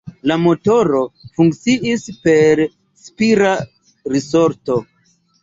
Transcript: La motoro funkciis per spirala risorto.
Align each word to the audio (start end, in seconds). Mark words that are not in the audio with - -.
La 0.29 0.35
motoro 0.43 1.01
funkciis 1.35 2.05
per 2.23 2.63
spirala 3.05 4.09
risorto. 4.17 4.81